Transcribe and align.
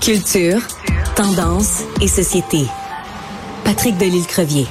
Culture, 0.00 0.60
tendance 1.16 1.82
et 2.00 2.08
société. 2.08 2.64
Patrick 3.64 3.96
Delisle-Crevier. 3.98 4.66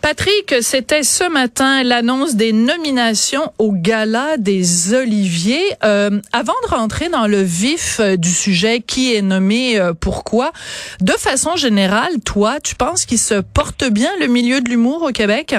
Patrick, 0.00 0.54
c'était 0.62 1.02
ce 1.02 1.28
matin 1.28 1.82
l'annonce 1.82 2.34
des 2.34 2.52
nominations 2.52 3.52
au 3.58 3.72
Gala 3.72 4.36
des 4.38 4.94
Oliviers. 4.94 5.62
Euh, 5.84 6.20
avant 6.32 6.54
de 6.66 6.74
rentrer 6.74 7.08
dans 7.08 7.26
le 7.26 7.42
vif 7.42 8.00
euh, 8.00 8.16
du 8.16 8.30
sujet, 8.30 8.80
qui 8.80 9.14
est 9.14 9.22
nommé, 9.22 9.78
euh, 9.78 9.92
pourquoi, 9.92 10.52
de 11.00 11.12
façon 11.12 11.56
générale, 11.56 12.20
toi, 12.24 12.60
tu 12.60 12.74
penses 12.74 13.04
qu'il 13.04 13.18
se 13.18 13.40
porte 13.40 13.84
bien 13.84 14.10
le 14.20 14.26
milieu 14.26 14.60
de 14.60 14.70
l'humour 14.70 15.02
au 15.02 15.10
Québec? 15.10 15.54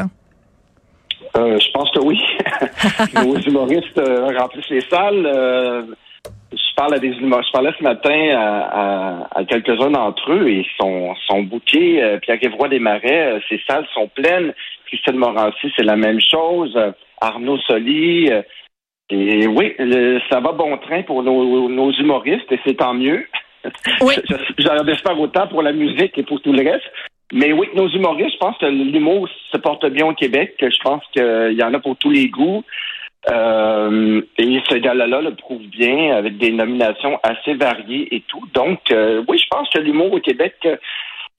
Je 1.60 1.71
pense 1.71 1.92
que 1.92 2.00
oui. 2.00 2.20
Nos 3.26 3.38
humoristes 3.38 4.02
remplissent 4.38 4.70
les 4.70 4.82
salles 4.82 5.88
je 6.52 6.76
parle 6.76 6.96
à 6.96 7.00
des 7.00 7.14
je 7.14 7.52
parlais 7.52 7.71
ce 7.78 7.84
matin 7.84 8.30
à, 8.36 9.28
à, 9.32 9.46
quelques-uns 9.46 9.92
d'entre 9.92 10.32
eux 10.32 10.50
et 10.50 10.66
sont 10.80 11.14
sont 11.28 11.44
bouqués. 11.44 12.02
Euh, 12.02 12.18
Pierre-Yves 12.20 12.70
des 12.70 12.80
Marais, 12.80 13.33
euh, 13.33 13.39
ses 13.50 13.61
salles 13.68 13.86
sont 13.94 14.07
pleines. 14.07 14.54
Christine 14.88 15.18
Morancy, 15.18 15.71
c'est 15.75 15.83
la 15.83 15.96
même 15.96 16.20
chose. 16.20 16.74
Euh, 16.75 16.92
Arnaud 17.21 17.60
Soli. 17.60 18.30
et 19.10 19.47
oui, 19.47 19.75
ça 20.30 20.39
va 20.39 20.52
bon 20.54 20.78
train 20.78 21.04
pour 21.04 21.21
nos, 21.21 21.69
nos 21.69 21.92
humoristes 21.92 22.52
et 22.52 22.60
c'est 22.66 22.78
tant 22.78 22.94
mieux. 22.94 23.25
Oui. 24.02 24.16
J'en 24.58 24.88
espère 24.88 25.19
autant 25.19 25.47
pour 25.47 25.61
la 25.61 25.74
musique 25.74 26.18
et 26.18 26.24
pour 26.24 26.42
tout 26.42 26.54
le 26.54 26.64
reste. 26.64 26.86
Mais 27.32 27.54
oui, 27.54 27.68
nos 27.75 27.88
humoristes, 27.88 28.33
je 28.33 28.38
pense 28.38 28.57
que 28.57 28.65
l'humour 28.65 29.28
se 29.51 29.57
porte 29.57 29.86
bien 29.88 30.07
au 30.07 30.14
Québec. 30.14 30.56
Je 30.60 30.79
pense 30.82 31.04
qu'il 31.14 31.57
y 31.57 31.64
en 31.64 31.74
a 31.74 31.79
pour 31.79 31.96
tous 31.97 32.09
les 32.09 32.28
goûts. 32.28 32.64
Euh, 33.30 34.22
et 34.38 34.61
ce 34.69 34.75
gala-là 34.75 35.22
le 35.22 35.36
prouve 35.36 35.61
bien 35.67 36.16
avec 36.16 36.38
des 36.38 36.52
nominations 36.52 37.19
assez 37.22 37.53
variées 37.53 38.08
et 38.16 38.22
tout. 38.22 38.42
Donc, 38.53 38.80
euh, 38.91 39.23
oui, 39.27 39.38
je 39.38 39.47
pense 39.50 39.69
que 39.69 39.80
l'humour 39.80 40.13
au 40.13 40.19
Québec, 40.19 40.55
euh, 40.66 40.77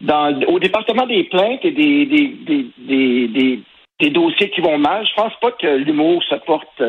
dans, 0.03 0.39
au 0.43 0.59
département 0.59 1.07
des 1.07 1.25
plaintes 1.25 1.65
et 1.65 1.71
des, 1.71 2.07
des, 2.07 2.29
des, 2.79 3.29
des, 3.29 3.61
des 3.99 4.11
dossiers 4.11 4.51
qui 4.51 4.61
vont 4.61 4.79
mal, 4.79 5.07
je 5.07 5.15
pense 5.15 5.33
pas 5.41 5.53
que 5.53 5.67
l'humour 5.67 6.23
se 6.25 6.35
porte 6.37 6.83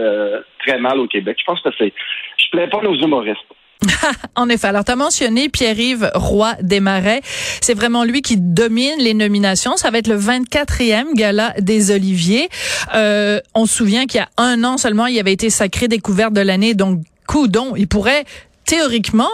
très 0.59 0.77
mal 0.77 0.99
au 0.99 1.07
Québec. 1.07 1.37
Je 1.39 1.45
pense 1.45 1.61
que 1.61 1.69
c'est. 1.77 1.93
Je 2.37 2.49
plains 2.51 2.67
pas 2.67 2.81
nos 2.81 2.95
humoristes. 2.95 3.39
en 4.35 4.49
effet. 4.49 4.67
Alors, 4.67 4.83
tu 4.83 4.91
as 4.91 4.95
mentionné 4.95 5.49
Pierre-Yves 5.49 6.11
Roy 6.13 6.53
Desmarais. 6.61 7.21
C'est 7.61 7.73
vraiment 7.73 8.03
lui 8.03 8.21
qui 8.21 8.37
domine 8.37 8.99
les 8.99 9.13
nominations. 9.13 9.75
Ça 9.77 9.89
va 9.91 9.97
être 9.97 10.07
le 10.07 10.17
24e 10.17 11.13
gala 11.13 11.53
des 11.59 11.91
Oliviers. 11.91 12.49
Euh, 12.95 13.39
on 13.55 13.65
se 13.65 13.75
souvient 13.75 14.05
qu'il 14.05 14.19
y 14.19 14.23
a 14.23 14.29
un 14.37 14.63
an 14.63 14.77
seulement, 14.77 15.07
il 15.07 15.19
avait 15.19 15.33
été 15.33 15.49
sacré 15.49 15.87
découverte 15.87 16.33
de 16.33 16.41
l'année. 16.41 16.73
Donc, 16.73 16.99
coudon, 17.27 17.75
il 17.75 17.87
pourrait 17.87 18.25
théoriquement 18.65 19.29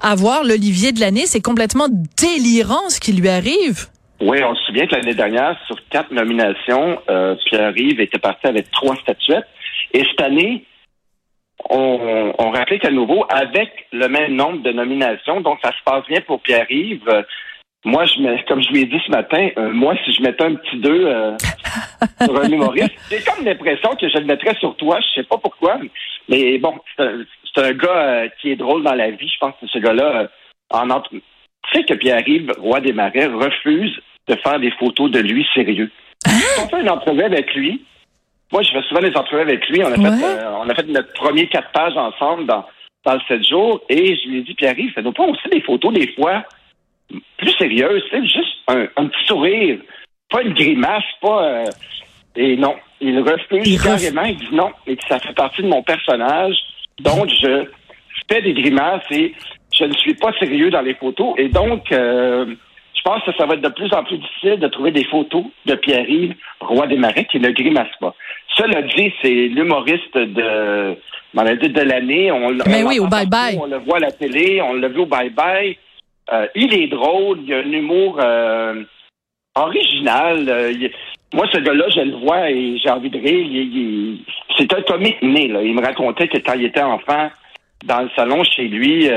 avoir 0.00 0.44
l'Olivier 0.44 0.92
de 0.92 1.00
l'année. 1.00 1.26
C'est 1.26 1.42
complètement 1.42 1.88
délirant 2.16 2.88
ce 2.88 3.00
qui 3.00 3.12
lui 3.12 3.28
arrive. 3.28 3.86
Oui, 4.20 4.38
on 4.42 4.54
se 4.54 4.64
souvient 4.64 4.86
que 4.86 4.96
l'année 4.96 5.14
dernière, 5.14 5.56
sur 5.66 5.76
quatre 5.90 6.10
nominations, 6.10 6.98
euh, 7.08 7.36
Pierre-Yves 7.46 8.00
était 8.00 8.18
parti 8.18 8.46
avec 8.48 8.70
trois 8.70 8.96
statuettes. 8.96 9.46
Et 9.92 10.04
cette 10.10 10.20
année, 10.20 10.64
on, 11.70 12.32
on 12.38 12.50
réplique 12.50 12.84
à 12.84 12.90
nouveau 12.90 13.24
avec 13.28 13.86
le 13.92 14.08
même 14.08 14.34
nombre 14.34 14.62
de 14.62 14.72
nominations. 14.72 15.40
Donc, 15.40 15.58
ça 15.62 15.70
se 15.72 15.82
passe 15.84 16.04
bien 16.06 16.20
pour 16.22 16.40
Pierre-Yves. 16.40 17.24
Moi, 17.84 18.04
je 18.06 18.20
mets, 18.20 18.44
comme 18.48 18.62
je 18.62 18.70
lui 18.70 18.82
ai 18.82 18.86
dit 18.86 19.00
ce 19.06 19.10
matin, 19.10 19.48
euh, 19.56 19.70
moi, 19.70 19.94
si 20.04 20.12
je 20.12 20.22
mettais 20.22 20.44
un 20.44 20.56
petit 20.56 20.78
2 20.78 20.90
euh, 20.90 21.36
sur 22.24 22.40
un 22.40 22.50
humoriste, 22.50 22.92
j'ai 23.10 23.20
comme 23.22 23.44
l'impression 23.44 23.94
que 23.94 24.08
je 24.08 24.18
le 24.18 24.24
mettrais 24.24 24.54
sur 24.56 24.76
toi. 24.76 24.98
Je 25.00 25.20
sais 25.20 25.26
pas 25.26 25.38
pourquoi. 25.38 25.78
Mais 26.28 26.58
bon, 26.58 26.74
c'est 26.96 27.64
un, 27.64 27.72
gars 27.72 27.88
euh, 27.88 28.28
qui 28.40 28.50
est 28.50 28.56
drôle 28.56 28.82
dans 28.82 28.94
la 28.94 29.10
vie. 29.10 29.28
Je 29.28 29.38
pense 29.38 29.54
que 29.60 29.66
ce 29.68 29.78
gars-là, 29.78 30.28
en 30.70 30.90
entre... 30.90 31.10
Tu 31.10 31.20
sais 31.72 31.84
que 31.84 31.94
Pierre-Yves, 31.94 32.52
roi 32.58 32.80
des 32.80 32.92
marais, 32.92 33.26
refuse 33.26 33.98
de 34.26 34.34
faire 34.36 34.58
des 34.58 34.70
photos 34.72 35.10
de 35.10 35.20
lui 35.20 35.46
sérieux. 35.54 35.90
Hein? 36.26 36.62
on 36.62 36.68
fait 36.68 36.80
une 36.80 36.90
entrevue 36.90 37.22
avec 37.22 37.54
lui, 37.54 37.84
moi, 38.52 38.62
je 38.62 38.70
fais 38.70 38.82
souvent 38.82 39.00
des 39.00 39.14
entrevues 39.16 39.42
avec 39.42 39.68
lui. 39.68 39.82
On 39.84 39.92
a, 39.92 39.94
fait, 39.94 40.24
euh, 40.24 40.50
on 40.62 40.68
a 40.68 40.74
fait 40.74 40.86
notre 40.86 41.12
premier 41.12 41.46
quatre 41.48 41.70
pages 41.72 41.96
ensemble 41.96 42.46
dans, 42.46 42.64
dans 43.04 43.14
le 43.14 43.20
sept 43.28 43.46
jours. 43.46 43.82
Et 43.88 44.16
je 44.16 44.28
lui 44.28 44.38
ai 44.38 44.42
dit, 44.42 44.54
Pierre-Yves, 44.54 44.92
fais-nous 44.94 45.12
pas 45.12 45.24
aussi 45.24 45.48
des 45.50 45.60
photos 45.60 45.92
des 45.92 46.08
fois 46.14 46.44
plus 47.36 47.52
sérieuses. 47.52 48.02
C'est 48.10 48.22
juste 48.22 48.56
un, 48.68 49.06
petit 49.06 49.26
sourire. 49.26 49.80
Pas 50.30 50.42
une 50.42 50.54
grimace, 50.54 51.04
pas... 51.20 51.42
Euh, 51.42 51.64
et 52.36 52.56
non, 52.56 52.76
il 53.00 53.18
refuse 53.20 53.82
carrément. 53.82 54.22
Il 54.22 54.36
dit 54.36 54.54
non, 54.54 54.70
et 54.86 54.96
que 54.96 55.04
ça 55.08 55.18
fait 55.18 55.34
partie 55.34 55.62
de 55.62 55.68
mon 55.68 55.82
personnage. 55.82 56.56
Donc, 57.00 57.28
je 57.28 57.64
fais 58.30 58.42
des 58.42 58.54
grimaces 58.54 59.04
et 59.10 59.34
je 59.74 59.84
ne 59.84 59.92
suis 59.94 60.14
pas 60.14 60.32
sérieux 60.38 60.70
dans 60.70 60.82
les 60.82 60.94
photos. 60.94 61.34
Et 61.36 61.48
donc... 61.48 61.92
Euh, 61.92 62.54
pense 63.08 63.24
que 63.24 63.32
ça 63.38 63.46
va 63.46 63.54
être 63.54 63.62
de 63.62 63.68
plus 63.68 63.90
en 63.94 64.04
plus 64.04 64.18
difficile 64.18 64.60
de 64.60 64.68
trouver 64.68 64.90
des 64.90 65.04
photos 65.04 65.44
de 65.64 65.74
Pierre-Yves, 65.76 66.34
roi 66.60 66.86
des 66.86 66.98
marais, 66.98 67.24
qui 67.24 67.40
ne 67.40 67.50
grimace 67.50 67.94
pas. 68.00 68.14
Cela 68.54 68.82
dit, 68.82 69.10
c'est 69.22 69.48
l'humoriste 69.48 70.14
de, 70.14 70.94
de 71.34 71.80
l'année. 71.80 72.30
On, 72.30 72.50
Mais 72.66 72.82
oui, 72.82 72.98
au 72.98 73.06
bye-bye. 73.06 73.58
On 73.58 73.66
le 73.66 73.78
voit 73.78 73.96
à 73.96 74.00
la 74.00 74.12
télé, 74.12 74.60
on 74.60 74.74
l'a 74.74 74.88
vu 74.88 75.00
au 75.00 75.06
bye-bye. 75.06 75.76
Euh, 76.32 76.46
il 76.54 76.74
est 76.74 76.88
drôle, 76.88 77.38
il 77.46 77.54
a 77.54 77.58
un 77.58 77.72
humour 77.72 78.18
euh, 78.20 78.82
original. 79.54 80.46
Euh, 80.46 80.88
moi, 81.32 81.46
ce 81.50 81.58
gars-là, 81.60 81.86
je 81.88 82.00
le 82.00 82.16
vois 82.16 82.50
et 82.50 82.76
j'ai 82.76 82.90
envie 82.90 83.08
de 83.08 83.18
rire. 83.18 84.18
c'est 84.58 84.74
un 84.74 84.82
comique 84.82 85.22
né. 85.22 85.48
Là. 85.48 85.62
Il 85.62 85.74
me 85.74 85.82
racontait 85.82 86.28
que 86.28 86.38
quand 86.38 86.54
il 86.54 86.66
était 86.66 86.82
enfant, 86.82 87.30
dans 87.86 88.02
le 88.02 88.10
salon 88.14 88.44
chez 88.44 88.68
lui, 88.68 89.08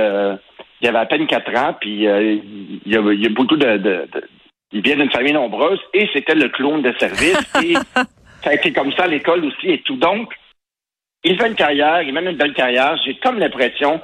il 0.81 0.87
avait 0.87 0.97
à 0.97 1.05
peine 1.05 1.27
quatre 1.27 1.55
ans, 1.55 1.75
puis 1.79 2.03
il, 2.03 2.81
y 2.85 2.95
a, 2.95 3.29
beaucoup 3.29 3.55
de, 3.55 3.77
de, 3.77 4.07
de 4.11 4.23
il 4.71 4.81
vient 4.81 4.95
d'une 4.95 5.11
famille 5.11 5.33
nombreuse 5.33 5.79
et 5.93 6.09
c'était 6.13 6.35
le 6.35 6.49
clown 6.49 6.81
de 6.81 6.93
service. 6.97 7.37
et 7.63 7.73
ça 8.43 8.49
a 8.49 8.53
été 8.53 8.71
comme 8.71 8.91
ça 8.93 9.03
à 9.03 9.07
l'école 9.07 9.45
aussi 9.45 9.69
et 9.69 9.81
tout. 9.81 9.97
Donc, 9.97 10.33
il 11.23 11.39
fait 11.39 11.47
une 11.47 11.55
carrière, 11.55 12.01
il 12.01 12.13
mène 12.13 12.29
une 12.29 12.37
belle 12.37 12.53
carrière. 12.53 12.97
J'ai 13.05 13.15
comme 13.15 13.37
l'impression 13.37 14.01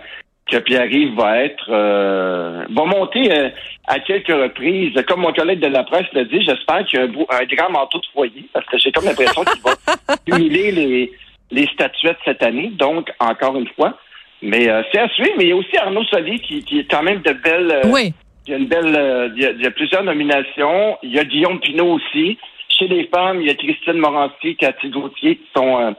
que 0.50 0.58
Pierre-Yves 0.58 1.16
va 1.16 1.44
être 1.44 1.68
euh, 1.70 2.66
va 2.70 2.86
monter 2.86 3.32
euh, 3.32 3.50
à 3.88 4.00
quelques 4.00 4.28
reprises. 4.28 4.94
Comme 5.08 5.22
mon 5.22 5.34
collègue 5.34 5.60
de 5.60 5.68
la 5.68 5.84
presse 5.84 6.06
l'a 6.14 6.26
dit, 6.26 6.42
j'espère 6.42 6.86
qu'il 6.86 7.00
y 7.00 7.02
a 7.02 7.06
un, 7.06 7.42
un, 7.42 7.46
grand 7.46 7.72
manteau 7.72 8.00
de 8.00 8.06
foyer, 8.14 8.46
parce 8.54 8.66
que 8.68 8.78
j'ai 8.78 8.92
comme 8.92 9.06
l'impression 9.06 9.44
qu'il 9.44 9.62
va 9.62 10.16
cumuler 10.26 10.72
les, 10.72 11.12
les 11.52 11.68
statuettes 11.68 12.20
cette 12.24 12.44
année. 12.44 12.72
Donc, 12.76 13.12
encore 13.20 13.58
une 13.58 13.68
fois. 13.70 13.98
Mais 14.42 14.70
euh, 14.70 14.82
c'est 14.92 15.00
à 15.00 15.10
suivre. 15.10 15.34
Mais 15.38 15.46
il 15.46 15.50
y 15.50 15.54
a 15.54 15.56
aussi 15.56 15.78
Arnaud 15.78 16.04
Soli 16.06 16.40
qui, 16.40 16.64
qui 16.64 16.80
est 16.80 16.90
quand 16.90 17.04
même 17.04 17.22
de 17.22 17.34
belles. 17.34 17.82
oui. 17.92 18.14
Il 18.46 18.52
y 18.52 18.54
a 18.54 18.58
une 18.60 18.68
belle. 18.68 19.34
il, 19.36 19.44
y 19.44 19.46
a, 19.46 19.52
il 19.52 19.62
y 19.62 19.66
a 19.66 19.72
plusieurs 19.72 20.04
nominations. 20.04 20.98
Il 21.04 21.14
y 21.14 21.20
a 21.20 21.26
Guillaume 21.26 21.60
Pinot 21.60 21.96
aussi. 21.96 22.38
Chez 22.70 22.88
les 22.88 23.08
femmes, 23.08 23.42
il 23.42 23.48
y 23.48 23.50
a 23.50 23.56
Christine 23.56 23.98
Morancy, 23.98 24.56
Cathy 24.56 24.90
Gauthier 24.90 25.36
qui 25.36 25.48
sont 25.54 25.80
euh, 25.82 25.92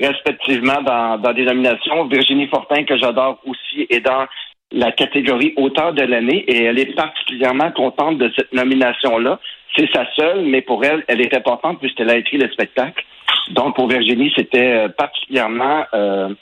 respectivement 0.00 0.82
dans, 0.82 1.18
dans 1.18 1.32
des 1.32 1.44
nominations. 1.44 2.04
Virginie 2.04 2.46
Fortin, 2.46 2.84
que 2.84 2.96
j'adore 2.96 3.40
aussi, 3.44 3.86
est 3.90 4.00
dans 4.00 4.26
la 4.72 4.92
catégorie 4.92 5.54
auteur 5.56 5.92
de 5.92 6.02
l'année 6.02 6.44
et 6.48 6.64
elle 6.64 6.78
est 6.78 6.94
particulièrement 6.94 7.70
contente 7.70 8.18
de 8.18 8.30
cette 8.36 8.52
nomination-là. 8.52 9.38
C'est 9.76 9.90
sa 9.92 10.06
seule, 10.14 10.42
mais 10.42 10.60
pour 10.62 10.84
elle, 10.84 11.04
elle 11.08 11.20
est 11.20 11.34
importante 11.34 11.78
puisqu'elle 11.80 12.10
a 12.10 12.16
écrit 12.16 12.38
le 12.38 12.50
spectacle. 12.50 13.04
Donc 13.50 13.76
pour 13.76 13.88
Virginie, 13.88 14.32
c'était 14.36 14.74
euh, 14.74 14.88
particulièrement 14.88 15.84
euh, 15.94 16.30
euh, 16.30 16.34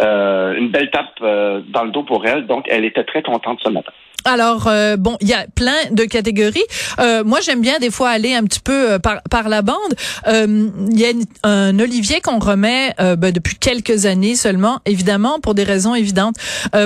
une 0.00 0.68
belle 0.70 0.90
tape 0.90 1.20
dans 1.20 1.84
le 1.84 1.90
dos 1.90 2.02
pour 2.02 2.26
elle. 2.26 2.46
Donc 2.46 2.66
elle 2.68 2.84
était 2.84 3.04
très 3.04 3.22
contente 3.22 3.60
ce 3.62 3.68
matin. 3.68 3.92
Alors 4.24 4.66
euh, 4.66 4.96
bon, 4.96 5.16
il 5.20 5.28
y 5.28 5.34
a 5.34 5.46
plein 5.54 5.90
de 5.90 6.04
catégories. 6.04 6.64
Euh, 6.98 7.24
moi, 7.24 7.40
j'aime 7.40 7.60
bien 7.60 7.78
des 7.78 7.90
fois 7.90 8.10
aller 8.10 8.34
un 8.34 8.44
petit 8.44 8.60
peu 8.60 8.92
euh, 8.92 8.98
par, 8.98 9.22
par 9.30 9.48
la 9.48 9.62
bande. 9.62 9.76
Il 10.26 10.98
y 10.98 11.06
a 11.06 11.12
un 11.42 11.78
Olivier 11.78 12.20
qu'on 12.20 12.38
remet 12.38 12.94
ben, 12.98 13.32
depuis 13.32 13.56
quelques 13.56 14.06
années 14.06 14.36
seulement, 14.36 14.80
évidemment 14.86 15.40
pour 15.40 15.54
des 15.54 15.64
raisons 15.64 15.94
évidentes, 15.94 16.36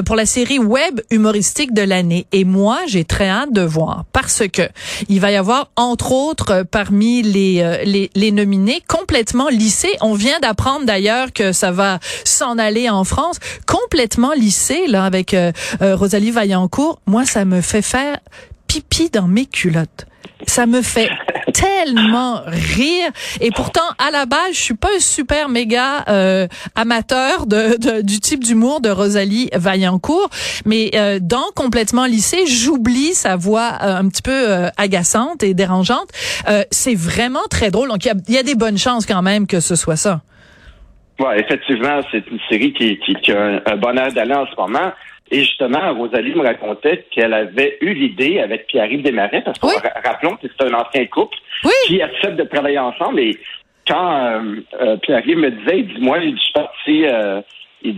pour 0.07 0.17
la 0.17 0.27
série 0.27 0.59
web 0.59 1.01
humoristique 1.11 1.75
de 1.75 1.83
l'année. 1.83 2.27
Et 2.33 2.45
moi, 2.45 2.79
j'ai 2.87 3.05
très 3.05 3.29
hâte 3.29 3.53
de 3.53 3.63
voir 3.63 4.05
parce 4.13 4.43
que 4.53 4.63
il 5.09 5.21
va 5.21 5.31
y 5.31 5.37
avoir 5.37 5.71
entre 5.77 6.13
autres 6.13 6.65
parmi 6.71 7.23
les 7.23 7.83
les, 7.85 8.11
les 8.15 8.33
nominés 8.33 8.83
complètement 8.89 9.49
lissés. 9.49 9.93
On 10.01 10.15
vient 10.15 10.39
d'apprendre 10.41 10.87
d'ailleurs 10.87 11.33
que 11.33 11.53
ça 11.53 11.71
va 11.71 11.99
s'en 12.25 12.59
aller 12.59 12.89
en 12.89 13.05
France 13.05 13.39
lissé 14.35 14.87
là 14.89 15.05
avec 15.05 15.37
Rosalie 15.81 16.31
Vaillancourt. 16.31 17.01
Moi, 17.07 17.25
ça 17.25 17.45
me 17.45 17.61
fait 17.61 17.83
faire 17.83 18.19
pipi 18.67 19.11
dans 19.11 19.29
mes 19.29 19.47
culottes. 19.47 20.07
Ça 20.47 20.67
me 20.67 20.83
fait 20.83 21.11
tellement 21.53 22.43
rire. 22.47 23.11
Et 23.41 23.51
pourtant 23.51 23.81
à 23.99 24.11
la 24.11 24.27
base 24.27 24.53
je 24.53 24.61
suis 24.61 24.75
pas 24.75 24.89
un 24.97 25.01
super 25.01 25.49
méga 25.49 26.05
euh, 26.09 26.49
amateur 26.75 27.47
de, 27.47 28.03
du 28.03 28.21
type 28.21 28.43
d'humour 28.43 28.81
de 28.81 28.91
Rosalie 28.91 29.49
Vaillancourt. 29.55 30.29
Mais 30.65 30.91
euh, 30.95 31.19
dans 31.21 31.45
complètement 31.55 32.07
lycée 32.07 32.47
j'oublie 32.47 33.15
sa 33.15 33.37
voix 33.37 33.79
euh, 33.83 33.97
un 33.97 34.09
petit 34.09 34.23
peu 34.23 34.69
agaçante 34.77 35.43
et 35.43 35.55
dérangeante. 35.55 36.09
C'est 36.71 36.95
vraiment 36.95 37.47
très 37.51 37.71
drôle. 37.71 37.89
Donc 37.89 38.05
il 38.05 38.09
y 38.09 38.11
a, 38.11 38.15
y 38.37 38.39
a 38.39 38.43
des 38.43 38.55
bonnes 38.55 38.79
chances 38.79 39.07
quand 39.07 39.23
même 39.23 39.47
que 39.47 39.61
ce 39.61 39.77
soit 39.77 39.97
ça 39.97 40.23
Oui, 41.21 41.29
effectivement, 41.37 42.01
c'est 42.11 42.27
une 42.31 42.41
série 42.49 42.73
qui, 42.73 42.99
qui, 42.99 43.33
a 43.33 43.61
un, 43.67 43.77
bonheur 43.77 44.13
d'aller 44.13 44.35
en 44.35 44.47
ce 44.47 44.57
moment. 44.57 44.93
Et 45.31 45.41
justement, 45.41 45.95
Rosalie 45.95 46.35
me 46.35 46.45
racontait 46.45 47.07
qu'elle 47.11 47.33
avait 47.33 47.79
eu 47.81 47.95
l'idée 47.95 48.41
avec 48.41 48.67
Pierre-Yves 48.67 49.03
Desmarais, 49.03 49.43
parce 49.43 49.59
que 49.59 50.07
rappelons 50.07 50.37
que 50.37 50.47
c'est 50.49 50.67
un 50.67 50.75
ancien 50.75 51.07
couple 51.07 51.37
qui 51.87 52.03
accepte 52.03 52.37
de 52.37 52.45
travailler 52.45 52.79
ensemble. 52.79 53.21
Et 53.21 53.39
quand 53.87 54.17
euh, 54.17 54.57
euh, 54.81 54.97
Pierre-Yves 54.99 55.39
me 55.39 55.51
disait, 55.51 55.79
il 55.79 55.95
dit, 55.95 56.01
moi, 56.01 56.21
je 56.21 56.37
suis 56.37 56.53
parti, 56.53 57.07
euh, 57.07 57.41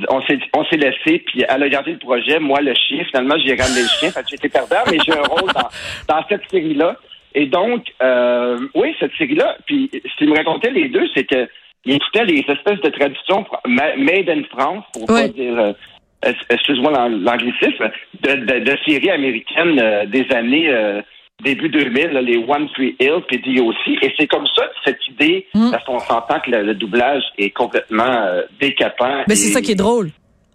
on 0.08 0.20
s'est 0.22 0.38
on 0.54 0.64
s'est 0.64 0.76
laissé, 0.76 1.18
puis 1.26 1.44
elle 1.48 1.62
a 1.62 1.68
gardé 1.68 1.92
le 1.92 1.98
projet, 1.98 2.38
moi 2.38 2.60
le 2.60 2.74
chien. 2.74 3.04
Finalement, 3.04 3.36
j'ai 3.38 3.54
ramené 3.54 3.82
le 3.82 3.88
chien, 3.98 4.10
fait 4.12 4.22
que 4.22 4.28
j'étais 4.30 4.48
perdant, 4.48 4.82
mais 4.90 4.98
j'ai 5.04 5.12
un 5.12 5.22
rôle 5.22 5.50
dans, 5.52 5.68
dans 6.14 6.24
cette 6.28 6.48
série-là. 6.50 6.96
Et 7.34 7.46
donc, 7.46 7.92
euh, 8.02 8.58
oui, 8.74 8.96
cette 8.98 9.12
série-là, 9.18 9.58
puis 9.66 9.90
ce 9.92 10.16
qu'il 10.16 10.30
me 10.30 10.36
racontait 10.36 10.70
les 10.70 10.88
deux, 10.88 11.06
c'est 11.14 11.24
que 11.24 11.46
il 11.86 11.94
écoutait 11.94 12.24
les 12.24 12.44
espèces 12.48 12.80
de 12.80 12.90
traditions 12.90 13.46
made 13.66 14.28
in 14.28 14.42
France, 14.50 14.84
pour 14.92 15.06
pas 15.06 15.28
dire, 15.28 15.56
euh, 15.56 15.72
excuse-moi 16.50 16.90
l'anglicisme, 17.08 17.90
de, 18.22 18.34
de, 18.34 18.58
de, 18.64 18.78
séries 18.84 19.10
américaines 19.10 19.78
euh, 19.80 20.04
des 20.06 20.26
années 20.32 20.68
euh, 20.68 21.00
début 21.44 21.68
2000, 21.68 22.08
les 22.08 22.38
One 22.38 22.68
Tree 22.74 22.96
Hill, 22.98 23.22
puis 23.28 23.38
DOC. 23.38 24.02
Et 24.02 24.12
c'est 24.18 24.26
comme 24.26 24.46
ça 24.48 24.64
cette 24.84 24.98
idée, 25.08 25.46
mm. 25.54 25.70
parce 25.70 25.84
qu'on 25.84 26.00
s'entend 26.00 26.40
que 26.40 26.50
le, 26.50 26.74
doublage 26.74 27.22
est 27.38 27.50
complètement 27.50 28.26
décapant. 28.60 29.22
Mais 29.28 29.36
c'est 29.36 29.52
ça 29.52 29.60
qui 29.60 29.72
est 29.72 29.76
drôle. 29.76 30.10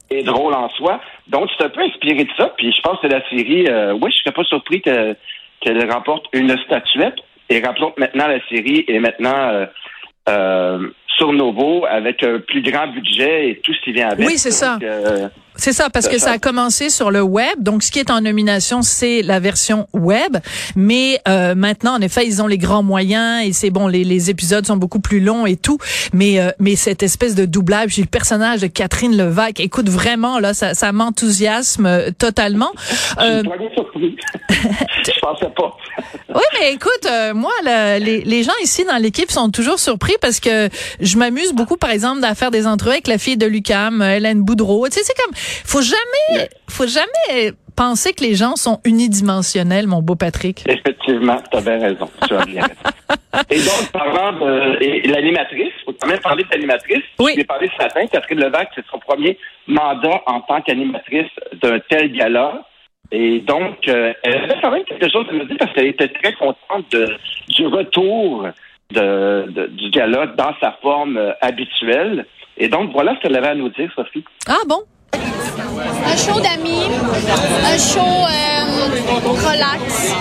Et 0.09 0.23
drôle 0.23 0.53
en 0.53 0.67
soi. 0.71 0.99
Donc, 1.29 1.49
c'est 1.57 1.63
un 1.63 1.69
peu 1.69 1.81
inspiré 1.81 2.25
de 2.25 2.29
ça. 2.35 2.53
Puis 2.57 2.73
je 2.73 2.81
pense 2.81 2.99
que 2.99 3.07
la 3.07 3.21
série, 3.29 3.67
oui, 4.01 4.11
je 4.11 4.17
serais 4.17 4.33
pas 4.33 4.43
surpris 4.43 4.81
qu'elle 4.81 5.89
remporte 5.89 6.25
une 6.33 6.57
statuette. 6.65 7.15
Et 7.49 7.61
rappelons 7.61 7.91
que 7.91 7.99
maintenant, 8.01 8.27
la 8.27 8.45
série 8.49 8.83
est 8.89 8.99
maintenant 8.99 9.67
euh, 10.29 10.89
sur 11.21 11.33
Novo 11.33 11.85
avec 11.85 12.23
un 12.23 12.39
plus 12.39 12.63
grand 12.63 12.87
budget 12.87 13.49
et 13.49 13.61
tout 13.63 13.73
ce 13.73 13.81
qui 13.81 13.91
vient 13.91 14.09
avec. 14.09 14.27
Oui, 14.27 14.39
c'est 14.39 14.51
ça. 14.51 14.79
Euh, 14.81 15.29
c'est 15.61 15.73
ça, 15.73 15.91
parce 15.91 16.07
que 16.07 16.17
ça. 16.17 16.31
a 16.31 16.37
commencé 16.39 16.89
sur 16.89 17.11
le 17.11 17.21
web. 17.21 17.53
Donc, 17.59 17.83
ce 17.83 17.91
qui 17.91 17.99
est 17.99 18.09
en 18.09 18.21
nomination, 18.21 18.81
c'est 18.81 19.21
la 19.21 19.39
version 19.39 19.87
web. 19.93 20.37
Mais 20.75 21.21
euh, 21.27 21.53
maintenant, 21.53 21.93
en 21.93 22.01
effet, 22.01 22.25
ils 22.25 22.41
ont 22.41 22.47
les 22.47 22.57
grands 22.57 22.81
moyens 22.81 23.45
et 23.45 23.53
c'est 23.53 23.69
bon, 23.69 23.87
les, 23.87 24.03
les, 24.03 24.31
épisodes 24.31 24.65
sont 24.65 24.77
beaucoup 24.77 24.99
plus 24.99 25.19
longs 25.19 25.45
et 25.45 25.57
tout. 25.57 25.77
Mais 26.13 26.39
euh, 26.39 26.49
mais 26.57 26.75
cette 26.75 27.03
espèce 27.03 27.35
de 27.35 27.45
doublage, 27.45 27.91
j'ai 27.91 28.01
le 28.01 28.07
personnage 28.07 28.61
de 28.61 28.67
Catherine 28.67 29.15
Levac. 29.15 29.59
Écoute, 29.59 29.87
vraiment, 29.87 30.39
là, 30.39 30.55
ça, 30.55 30.73
ça 30.73 30.91
m'enthousiasme 30.93 31.85
euh, 31.85 32.09
totalement. 32.17 32.71
Euh, 33.19 33.43
Je 34.49 35.19
pensais 35.21 35.49
pas. 35.55 35.77
oui, 36.29 36.41
mais 36.59 36.73
écoute, 36.73 37.07
moi, 37.35 37.51
les, 37.99 38.21
les 38.21 38.43
gens 38.43 38.51
ici 38.63 38.83
dans 38.83 38.97
l'équipe 38.97 39.29
sont 39.29 39.51
toujours 39.51 39.77
surpris 39.79 40.15
parce 40.21 40.39
que 40.39 40.69
je 40.99 41.17
m'amuse 41.17 41.53
beaucoup, 41.53 41.77
par 41.77 41.91
exemple, 41.91 42.23
à 42.23 42.33
faire 42.33 42.49
des 42.49 42.65
entrevues 42.65 42.93
avec 42.93 43.07
la 43.07 43.17
fille 43.17 43.37
de 43.37 43.45
Lucam, 43.45 44.01
Hélène 44.01 44.41
Boudreau. 44.41 44.87
Tu 44.87 44.97
sais, 44.97 45.01
c'est 45.03 45.15
comme 45.23 45.33
faut 45.65 45.81
jamais, 45.81 46.49
faut 46.69 46.87
jamais 46.87 47.53
penser 47.75 48.13
que 48.13 48.23
les 48.23 48.35
gens 48.35 48.55
sont 48.55 48.79
unidimensionnels, 48.85 49.87
mon 49.87 50.01
beau 50.01 50.15
Patrick. 50.15 50.63
Effectivement, 50.67 51.37
tu 51.51 51.61
bien 51.61 51.79
raison. 51.79 52.09
Tu 52.27 52.33
as 52.35 52.45
bien 52.45 52.61
raison. 52.61 52.75
Et 53.49 53.59
donc, 53.59 53.91
parlant 53.91 54.33
de 54.33 55.11
l'animatrice, 55.11 55.71
il 55.79 55.83
faut 55.85 55.95
quand 55.99 56.07
même 56.07 56.19
parler 56.19 56.43
de 56.43 56.49
l'animatrice. 56.51 57.03
Oui. 57.19 57.33
J'ai 57.35 57.43
parlé 57.43 57.69
ce 57.75 57.83
matin, 57.83 58.05
Catherine 58.07 58.39
Levac, 58.39 58.69
c'est 58.75 58.85
son 58.91 58.99
premier 58.99 59.37
mandat 59.67 60.21
en 60.25 60.41
tant 60.41 60.61
qu'animatrice 60.61 61.31
d'un 61.61 61.79
tel 61.89 62.11
gala. 62.11 62.65
Et 63.11 63.39
donc, 63.39 63.87
euh, 63.87 64.13
elle 64.23 64.35
avait 64.35 64.61
quand 64.61 64.71
même 64.71 64.85
quelque 64.85 65.09
chose 65.11 65.25
à 65.29 65.33
me 65.33 65.45
dire 65.45 65.57
parce 65.59 65.73
qu'elle 65.73 65.87
était 65.87 66.07
très 66.07 66.33
contente 66.33 66.89
de, 66.91 67.17
du 67.49 67.67
retour 67.67 68.47
de, 68.91 69.51
de, 69.51 69.67
du 69.67 69.89
gala 69.89 70.27
dans 70.27 70.53
sa 70.61 70.77
forme 70.81 71.17
euh, 71.17 71.31
habituelle. 71.41 72.25
Et 72.57 72.67
donc, 72.67 72.91
voilà 72.91 73.15
ce 73.15 73.21
qu'elle 73.21 73.35
avait 73.35 73.49
à 73.49 73.55
nous 73.55 73.69
dire, 73.69 73.91
Sophie. 73.95 74.23
Ah 74.47 74.59
bon? 74.67 74.83
Un 76.05 76.17
show 76.17 76.39
d'amis, 76.39 76.87
un 77.65 77.77
show 77.77 77.99
euh, 77.99 78.61
relax, 79.49 80.13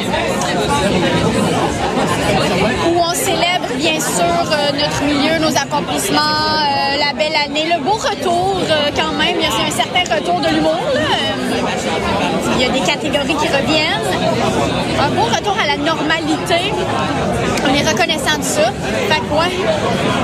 où 2.86 2.98
on 2.98 3.14
célèbre 3.14 3.68
bien 3.76 3.98
sûr 4.00 4.24
euh, 4.24 4.72
notre 4.72 5.02
milieu, 5.04 5.38
nos 5.38 5.56
accomplissements, 5.56 6.20
euh, 6.20 6.96
la 6.98 7.12
belle 7.12 7.34
année, 7.44 7.66
le 7.74 7.82
beau 7.82 7.92
retour 7.92 8.60
quand 8.96 9.12
même. 9.18 9.36
Il 9.36 9.42
y 9.42 9.46
a 9.46 9.66
un 9.66 9.70
certain 9.70 10.14
retour 10.14 10.40
de 10.40 10.48
l'humour. 10.48 10.80
Il 12.56 12.60
y 12.60 12.64
a 12.64 12.68
des 12.68 12.80
catégories 12.80 13.34
qui 13.34 13.48
reviennent. 13.48 14.10
Un 15.00 15.08
beau 15.10 15.24
retour 15.24 15.56
à 15.62 15.66
la 15.66 15.76
normalité. 15.76 16.72
On 17.64 17.74
est 17.74 17.88
reconnaissant 17.88 18.38
de 18.38 18.44
ça. 18.44 18.72
Fait 19.08 19.20
que, 19.20 19.34
ouais, 19.34 19.56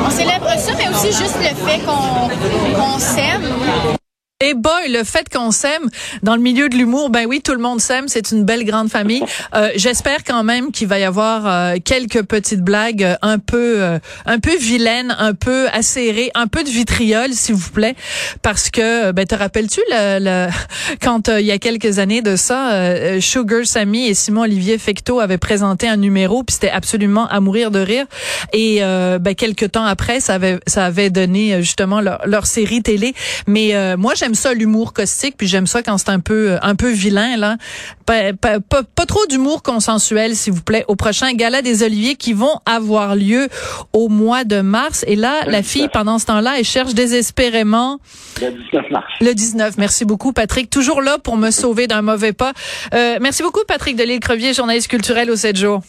on 0.07 0.11
célèbre 0.11 0.49
ça, 0.59 0.73
mais 0.77 0.89
aussi 0.89 1.09
juste 1.09 1.39
le 1.41 1.55
fait 1.67 1.81
qu'on 1.85 2.99
s'aime. 2.99 3.97
Et 4.45 4.53
boy, 4.53 4.91
le 4.91 5.03
fait 5.03 5.31
qu'on 5.31 5.51
s'aime 5.51 5.89
dans 6.23 6.37
le 6.37 6.43
milieu 6.43 6.69
de 6.69 6.77
l'humour, 6.77 7.09
ben 7.09 7.25
oui, 7.27 7.41
tout 7.41 7.53
le 7.53 7.59
monde 7.59 7.81
s'aime, 7.81 8.07
c'est 8.07 8.33
une 8.33 8.45
belle 8.45 8.67
grande 8.67 8.91
famille. 8.91 9.23
Euh, 9.55 9.71
J'espère 9.77 10.25
quand 10.25 10.43
même 10.43 10.73
qu'il 10.73 10.89
va 10.89 10.99
y 10.99 11.05
avoir 11.05 11.47
euh, 11.47 11.77
quelques 11.83 12.23
petites 12.25 12.63
blagues 12.63 13.05
euh, 13.05 13.15
un 13.23 13.39
peu, 13.39 13.81
euh, 13.81 13.99
un 14.27 14.41
peu 14.41 14.57
vilaines, 14.57 15.15
un 15.19 15.35
peu 15.35 15.69
acérées, 15.69 16.31
un 16.35 16.47
peu 16.49 16.65
de 16.65 16.69
vitriol, 16.69 17.33
s'il 17.33 17.55
vous 17.55 17.71
plaît, 17.71 17.95
parce 18.43 18.71
que, 18.71 19.13
ben 19.13 19.25
te 19.25 19.35
rappelles-tu 19.35 19.81
le, 19.91 20.19
le, 20.21 20.49
quand 21.01 21.29
il 21.29 21.47
y 21.47 21.53
a 21.53 21.59
quelques 21.59 21.99
années 22.01 22.23
de 22.23 22.35
ça, 22.37 23.21
Sugar 23.21 23.65
Sammy 23.65 24.09
et 24.09 24.15
Simon 24.15 24.43
Olivier 24.43 24.79
Fecto 24.79 25.21
avaient 25.21 25.39
présenté 25.39 25.89
un 25.89 25.97
numéro, 25.97 26.43
puis 26.43 26.55
c'était 26.55 26.71
absolument 26.71 27.29
à 27.29 27.41
mourir 27.41 27.71
de 27.71 27.79
rire. 27.79 28.07
Et 28.53 28.81
ben 28.81 29.35
quelques 29.37 29.73
temps 29.73 29.87
après, 29.87 30.21
ça 30.21 30.35
avait, 30.35 30.59
ça 30.67 30.87
avait 30.87 31.11
donné 31.11 31.63
justement 31.63 32.01
leur, 32.01 32.27
leur 32.27 32.47
série 32.47 32.83
télé. 32.83 33.15
Mais 33.47 33.97
moi, 33.97 34.15
j'aime 34.27 34.35
ça 34.35 34.55
l'humour 34.55 34.93
caustique, 34.93 35.37
puis 35.37 35.47
j'aime 35.47 35.69
ça 35.69 35.85
quand 35.85 35.99
c'est 35.99 36.09
un 36.09 36.19
peu 36.19 36.59
un 36.61 36.75
peu 36.75 36.91
vilain 36.91 37.37
là. 37.37 37.59
Pas, 38.07 38.33
pas, 38.33 38.59
pas, 38.59 39.07
trop 39.07 39.25
d'humour 39.27 39.63
consensuel, 39.63 40.35
s'il 40.35 40.53
vous 40.53 40.63
plaît, 40.63 40.85
au 40.89 40.97
prochain 40.97 41.33
gala 41.33 41.63
des 41.63 41.85
Oliviers 41.85 42.17
qui 42.17 42.33
vont 42.33 42.59
avoir 42.67 43.15
lieu 43.15 43.49
au 43.93 44.09
mois 44.09 44.43
de 44.43 44.63
mars. 44.63 45.05
Et 45.07 45.15
là, 45.15 45.45
la 45.47 45.63
fille 45.63 45.89
pendant 45.93 46.19
ce 46.19 46.27
temps-là, 46.27 46.59
elle 46.59 46.65
cherche 46.65 46.95
désespérément 46.95 47.99
le 48.41 48.51
19 48.51 48.91
mars. 48.91 49.07
Le 49.21 49.33
19. 49.33 49.79
Merci 49.79 50.05
beaucoup, 50.05 50.33
Patrick. 50.33 50.71
Toujours 50.71 51.03
là 51.03 51.19
pour 51.19 51.37
me 51.37 51.53
sauver 51.53 51.87
d'un 51.87 52.03
mauvais 52.03 52.33
pas. 52.33 52.53
Euh, 52.95 53.19
merci 53.21 53.45
beaucoup, 53.45 53.63
Patrick 53.69 53.97
Delisle-Crevier, 53.97 54.55
journaliste 54.55 54.89
culturel 54.89 55.31
au 55.31 55.37
7 55.37 55.57
jours. 55.57 55.83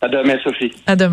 À 0.00 0.08
demain, 0.08 0.36
Sophie. 0.42 0.72
À 0.86 0.96
demain. 0.96 1.06